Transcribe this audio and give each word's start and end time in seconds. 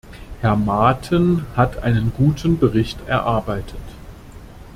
Herr 0.39 0.55
Maaten 0.55 1.45
hat 1.55 1.83
einen 1.83 2.11
guten 2.11 2.57
Bericht 2.57 2.97
erarbeitet. 3.07 3.77